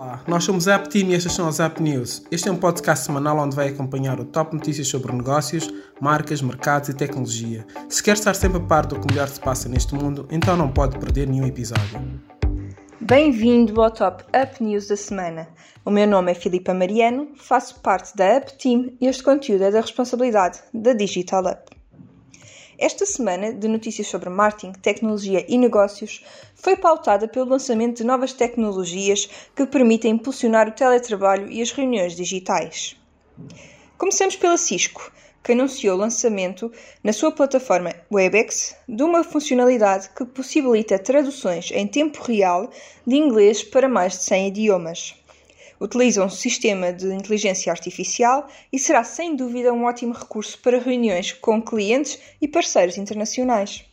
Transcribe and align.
Olá, 0.00 0.24
nós 0.26 0.44
somos 0.44 0.66
a 0.66 0.76
App 0.76 0.88
Team 0.88 1.10
e 1.10 1.14
estas 1.14 1.34
são 1.34 1.46
as 1.46 1.60
App 1.60 1.82
News. 1.82 2.24
Este 2.30 2.48
é 2.48 2.50
um 2.50 2.56
podcast 2.56 3.04
semanal 3.04 3.36
onde 3.36 3.54
vai 3.54 3.68
acompanhar 3.68 4.18
o 4.18 4.24
top 4.24 4.54
notícias 4.54 4.88
sobre 4.88 5.12
negócios, 5.12 5.70
marcas, 6.00 6.40
mercados 6.40 6.88
e 6.88 6.94
tecnologia. 6.94 7.66
Se 7.86 8.02
quer 8.02 8.14
estar 8.14 8.32
sempre 8.32 8.56
a 8.56 8.64
par 8.64 8.86
do 8.86 8.98
que 8.98 9.06
melhor 9.12 9.28
se 9.28 9.38
passa 9.38 9.68
neste 9.68 9.94
mundo, 9.94 10.26
então 10.30 10.56
não 10.56 10.72
pode 10.72 10.98
perder 10.98 11.28
nenhum 11.28 11.46
episódio. 11.46 12.00
Bem-vindo 12.98 13.78
ao 13.82 13.90
Top 13.90 14.24
Up 14.24 14.64
News 14.64 14.88
da 14.88 14.96
semana. 14.96 15.46
O 15.84 15.90
meu 15.90 16.06
nome 16.06 16.32
é 16.32 16.34
Filipa 16.34 16.72
Mariano, 16.72 17.32
faço 17.36 17.78
parte 17.80 18.16
da 18.16 18.38
Up 18.38 18.54
Team 18.54 18.96
e 19.02 19.06
este 19.06 19.22
conteúdo 19.22 19.64
é 19.64 19.70
da 19.70 19.82
responsabilidade 19.82 20.60
da 20.72 20.94
Digital 20.94 21.44
Up. 21.44 21.79
Esta 22.80 23.04
semana 23.04 23.52
de 23.52 23.68
notícias 23.68 24.06
sobre 24.06 24.30
marketing, 24.30 24.72
tecnologia 24.72 25.44
e 25.46 25.58
negócios 25.58 26.24
foi 26.54 26.74
pautada 26.74 27.28
pelo 27.28 27.50
lançamento 27.50 27.98
de 27.98 28.04
novas 28.04 28.32
tecnologias 28.32 29.28
que 29.54 29.66
permitem 29.66 30.12
impulsionar 30.12 30.66
o 30.66 30.72
teletrabalho 30.72 31.50
e 31.50 31.60
as 31.60 31.72
reuniões 31.72 32.16
digitais. 32.16 32.96
Comecemos 33.98 34.34
pela 34.36 34.56
Cisco, 34.56 35.12
que 35.44 35.52
anunciou 35.52 35.94
o 35.94 36.00
lançamento 36.00 36.72
na 37.04 37.12
sua 37.12 37.30
plataforma 37.30 37.94
Webex 38.10 38.74
de 38.88 39.02
uma 39.02 39.22
funcionalidade 39.22 40.08
que 40.16 40.24
possibilita 40.24 40.98
traduções 40.98 41.70
em 41.72 41.86
tempo 41.86 42.22
real 42.22 42.70
de 43.06 43.14
inglês 43.14 43.62
para 43.62 43.90
mais 43.90 44.14
de 44.14 44.24
100 44.24 44.48
idiomas 44.48 45.19
utiliza 45.80 46.22
um 46.22 46.28
sistema 46.28 46.92
de 46.92 47.06
inteligência 47.06 47.72
artificial 47.72 48.46
e 48.70 48.78
será 48.78 49.02
sem 49.02 49.34
dúvida 49.34 49.72
um 49.72 49.84
ótimo 49.84 50.12
recurso 50.12 50.58
para 50.58 50.78
reuniões 50.78 51.32
com 51.32 51.62
clientes 51.62 52.18
e 52.40 52.46
parceiros 52.46 52.98
internacionais. 52.98 53.86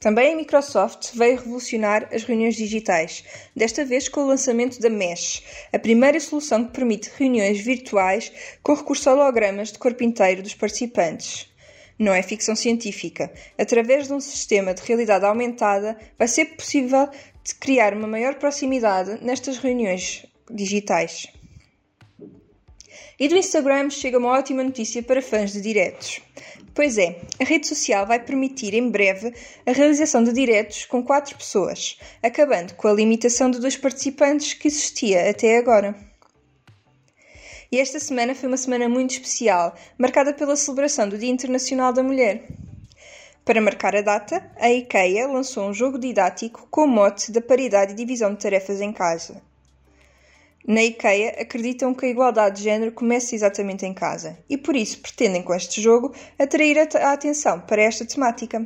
Também 0.00 0.32
a 0.32 0.36
Microsoft 0.36 1.14
veio 1.14 1.36
revolucionar 1.36 2.08
as 2.12 2.24
reuniões 2.24 2.56
digitais, 2.56 3.22
desta 3.54 3.84
vez 3.84 4.08
com 4.08 4.22
o 4.22 4.26
lançamento 4.26 4.80
da 4.80 4.90
Mesh, 4.90 5.44
a 5.72 5.78
primeira 5.78 6.18
solução 6.18 6.64
que 6.64 6.72
permite 6.72 7.12
reuniões 7.16 7.60
virtuais 7.60 8.32
com 8.64 8.74
recurso 8.74 9.08
a 9.08 9.12
hologramas 9.12 9.70
de 9.70 9.78
corpo 9.78 10.02
inteiro 10.02 10.42
dos 10.42 10.54
participantes. 10.54 11.48
Não 11.96 12.12
é 12.12 12.20
ficção 12.20 12.56
científica. 12.56 13.32
Através 13.56 14.08
de 14.08 14.12
um 14.12 14.20
sistema 14.20 14.74
de 14.74 14.82
realidade 14.82 15.24
aumentada, 15.24 15.96
vai 16.18 16.26
ser 16.26 16.46
possível 16.46 17.08
criar 17.60 17.94
uma 17.94 18.08
maior 18.08 18.34
proximidade 18.36 19.24
nestas 19.24 19.58
reuniões 19.58 20.26
digitais. 20.50 21.26
E 23.18 23.28
do 23.28 23.36
Instagram 23.36 23.90
chega 23.90 24.18
uma 24.18 24.30
ótima 24.30 24.64
notícia 24.64 25.02
para 25.02 25.22
fãs 25.22 25.52
de 25.52 25.60
diretos. 25.60 26.20
Pois 26.74 26.96
é, 26.96 27.20
a 27.40 27.44
rede 27.44 27.66
social 27.66 28.06
vai 28.06 28.18
permitir 28.18 28.72
em 28.74 28.90
breve 28.90 29.34
a 29.66 29.72
realização 29.72 30.24
de 30.24 30.32
diretos 30.32 30.86
com 30.86 31.02
quatro 31.02 31.36
pessoas, 31.36 31.98
acabando 32.22 32.74
com 32.74 32.88
a 32.88 32.92
limitação 32.92 33.50
de 33.50 33.60
dois 33.60 33.76
participantes 33.76 34.54
que 34.54 34.68
existia 34.68 35.28
até 35.28 35.58
agora. 35.58 35.94
E 37.70 37.78
esta 37.78 38.00
semana 38.00 38.34
foi 38.34 38.48
uma 38.48 38.56
semana 38.56 38.88
muito 38.88 39.12
especial, 39.12 39.74
marcada 39.98 40.32
pela 40.32 40.56
celebração 40.56 41.08
do 41.08 41.18
Dia 41.18 41.30
Internacional 41.30 41.92
da 41.92 42.02
Mulher. 42.02 42.46
Para 43.44 43.60
marcar 43.60 43.94
a 43.96 44.02
data, 44.02 44.50
a 44.56 44.70
IKEA 44.70 45.26
lançou 45.26 45.68
um 45.68 45.74
jogo 45.74 45.98
didático 45.98 46.66
com 46.70 46.84
o 46.84 46.88
mote 46.88 47.32
da 47.32 47.40
paridade 47.40 47.92
e 47.92 47.96
divisão 47.96 48.34
de 48.34 48.40
tarefas 48.40 48.80
em 48.80 48.92
casa. 48.92 49.42
Na 50.66 50.82
IKEA 50.82 51.40
acreditam 51.40 51.92
que 51.92 52.06
a 52.06 52.08
igualdade 52.08 52.58
de 52.58 52.62
género 52.62 52.92
começa 52.92 53.34
exatamente 53.34 53.84
em 53.84 53.92
casa 53.92 54.38
e 54.48 54.56
por 54.56 54.76
isso 54.76 55.00
pretendem 55.00 55.42
com 55.42 55.52
este 55.52 55.80
jogo 55.80 56.14
atrair 56.38 56.78
a 56.78 57.12
atenção 57.12 57.60
para 57.60 57.82
esta 57.82 58.06
temática. 58.06 58.64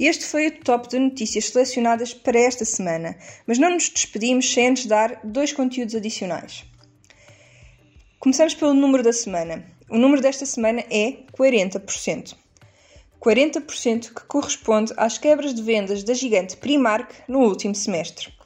Este 0.00 0.24
foi 0.24 0.46
o 0.48 0.60
top 0.62 0.88
de 0.88 0.98
notícias 0.98 1.46
selecionadas 1.46 2.12
para 2.14 2.38
esta 2.38 2.64
semana, 2.64 3.16
mas 3.46 3.58
não 3.58 3.70
nos 3.70 3.88
despedimos 3.88 4.52
sem 4.52 4.68
antes 4.68 4.86
dar 4.86 5.20
dois 5.24 5.52
conteúdos 5.52 5.94
adicionais. 5.94 6.64
Começamos 8.18 8.54
pelo 8.54 8.74
número 8.74 9.02
da 9.02 9.12
semana. 9.12 9.64
O 9.88 9.96
número 9.96 10.20
desta 10.20 10.44
semana 10.44 10.84
é 10.90 11.18
40%. 11.32 12.34
40% 13.20 14.14
que 14.14 14.24
corresponde 14.26 14.92
às 14.96 15.16
quebras 15.18 15.54
de 15.54 15.62
vendas 15.62 16.02
da 16.02 16.14
gigante 16.14 16.56
Primark 16.56 17.12
no 17.28 17.40
último 17.40 17.74
semestre. 17.74 18.36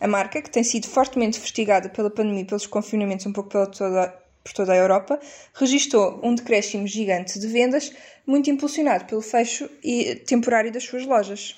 A 0.00 0.08
marca, 0.08 0.40
que 0.40 0.50
tem 0.50 0.64
sido 0.64 0.88
fortemente 0.88 1.36
investigada 1.36 1.90
pela 1.90 2.08
pandemia 2.08 2.40
e 2.40 2.46
pelos 2.46 2.66
confinamentos 2.66 3.26
um 3.26 3.32
pouco 3.32 3.50
pela 3.50 3.66
toda, 3.66 4.08
por 4.42 4.52
toda 4.54 4.72
a 4.72 4.76
Europa, 4.76 5.20
registrou 5.52 6.18
um 6.22 6.34
decréscimo 6.34 6.86
gigante 6.86 7.38
de 7.38 7.46
vendas, 7.46 7.92
muito 8.26 8.48
impulsionado 8.48 9.04
pelo 9.04 9.20
fecho 9.20 9.68
e 9.84 10.14
temporário 10.14 10.72
das 10.72 10.84
suas 10.84 11.04
lojas. 11.04 11.54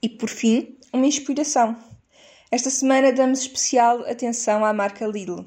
E, 0.00 0.08
por 0.08 0.28
fim, 0.28 0.76
uma 0.92 1.06
inspiração. 1.06 1.76
Esta 2.52 2.70
semana 2.70 3.12
damos 3.12 3.40
especial 3.40 4.02
atenção 4.02 4.64
à 4.64 4.72
marca 4.72 5.04
Lidl, 5.04 5.44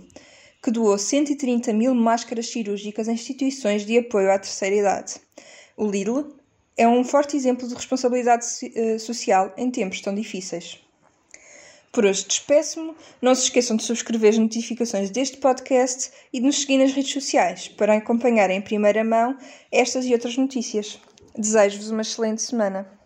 que 0.62 0.70
doou 0.70 0.98
130 0.98 1.72
mil 1.72 1.96
máscaras 1.96 2.48
cirúrgicas 2.48 3.08
a 3.08 3.14
instituições 3.14 3.86
de 3.86 3.98
apoio 3.98 4.30
à 4.30 4.38
terceira 4.38 4.76
idade. 4.76 5.16
O 5.78 5.90
Lidl 5.90 6.36
é 6.76 6.86
um 6.86 7.02
forte 7.06 7.38
exemplo 7.38 7.66
de 7.66 7.76
responsabilidade 7.76 8.46
eh, 8.76 8.98
social 8.98 9.54
em 9.56 9.72
tempos 9.72 10.02
tão 10.02 10.14
difíceis. 10.14 10.80
Por 11.92 12.06
hoje 12.06 12.26
despeço-me. 12.28 12.94
Não 13.22 13.34
se 13.34 13.44
esqueçam 13.44 13.76
de 13.76 13.84
subscrever 13.84 14.30
as 14.30 14.38
notificações 14.38 15.10
deste 15.10 15.38
podcast 15.38 16.12
e 16.32 16.40
de 16.40 16.46
nos 16.46 16.62
seguir 16.62 16.78
nas 16.78 16.94
redes 16.94 17.12
sociais 17.12 17.68
para 17.68 17.96
acompanhar 17.96 18.50
em 18.50 18.62
primeira 18.62 19.04
mão 19.04 19.38
estas 19.72 20.06
e 20.06 20.14
outras 20.14 20.38
notícias. 20.38 21.00
Desejo-vos 21.36 21.90
uma 21.90 22.02
excelente 22.02 22.42
semana. 22.42 22.99